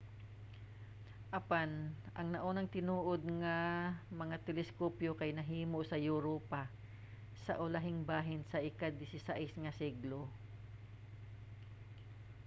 apan 1.39 1.69
ang 2.19 2.27
naunang 2.35 2.69
tinuod 2.75 3.21
nga 3.41 3.57
mga 4.21 4.35
teleskopyo 4.47 5.11
kay 5.19 5.31
nahimo 5.33 5.79
sa 5.85 5.97
europa 6.09 6.61
sa 7.45 7.53
ulahing 7.65 7.99
bahin 8.11 8.41
sa 8.51 8.57
ika-16 8.69 9.49
nga 9.63 9.73
siglo 9.79 10.21